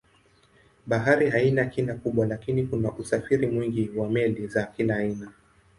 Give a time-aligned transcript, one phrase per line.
[0.87, 5.31] Bahari haina kina kubwa lakini kuna usafiri mwingi wa meli za kila aina.